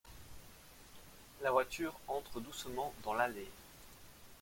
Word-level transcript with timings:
La 1.43 1.51
voiture 1.51 1.93
entre 2.07 2.39
doucement 2.41 2.91
dans 3.03 3.13
l'allée. 3.13 3.51